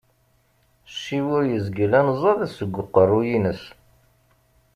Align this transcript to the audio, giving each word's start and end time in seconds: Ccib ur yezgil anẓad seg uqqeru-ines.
Ccib 0.93 1.25
ur 1.37 1.43
yezgil 1.51 1.91
anẓad 1.99 2.39
seg 2.57 2.73
uqqeru-ines. 2.81 3.63